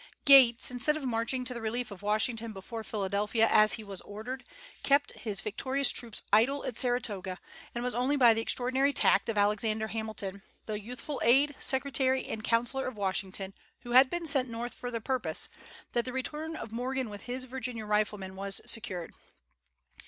Gates, 0.25 0.71
instead 0.71 0.97
of 0.97 1.03
marching 1.05 1.45
to 1.45 1.53
the 1.53 1.61
relief 1.61 1.91
of 1.91 2.01
Washington 2.01 2.53
before 2.53 2.83
Philadelphia, 2.83 3.47
as 3.47 3.73
he 3.73 3.83
was 3.83 4.01
ordered, 4.01 4.43
kept 4.81 5.11
his 5.11 5.41
victorious 5.41 5.91
troops 5.91 6.23
idle 6.33 6.65
at 6.65 6.75
Saratoga; 6.75 7.37
and 7.75 7.83
it 7.83 7.85
was 7.85 7.93
only 7.93 8.15
by 8.15 8.33
the 8.33 8.41
extraordinary 8.41 8.93
tact 8.93 9.29
of 9.29 9.37
Alexander 9.37 9.89
Hamilton, 9.89 10.41
the 10.65 10.79
youthful 10.79 11.21
aide, 11.23 11.53
secretary, 11.59 12.25
and 12.25 12.43
counsellor 12.43 12.87
of 12.87 12.97
Washington, 12.97 13.53
who 13.81 13.91
had 13.91 14.09
been 14.09 14.25
sent 14.25 14.49
North 14.49 14.73
for 14.73 14.89
the 14.89 14.99
purpose, 15.01 15.49
that 15.91 16.03
the 16.03 16.11
return 16.13 16.55
of 16.55 16.71
Morgan 16.71 17.11
with 17.11 17.21
his 17.29 17.45
Virginia 17.45 17.85
riflemen 17.85 18.35
was 18.35 18.59
secured. 18.65 19.13